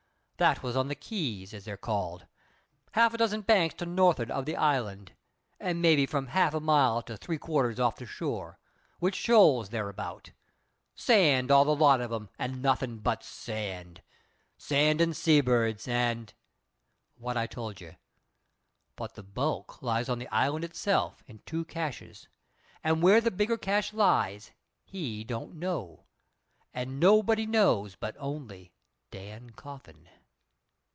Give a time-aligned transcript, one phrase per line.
[0.37, 2.25] That was on the Keys, as they're called
[2.93, 5.11] half a dozen banks to no'thard of the island,
[5.59, 8.57] and maybe from half a mile to three quarters off the shore,
[8.97, 10.31] which shoals thereabout
[10.95, 14.01] sand, all the lot of 'em, and nothin' but sand;
[14.57, 16.33] sand and sea birds, and
[17.19, 17.95] what I told you.
[18.95, 22.27] But the bulk lies in the island itself, in two caches;
[22.83, 24.49] and where the bigger cache lies
[24.83, 26.05] he don't know,
[26.73, 28.71] and nobody knows but only
[29.11, 30.07] Dan Coffin."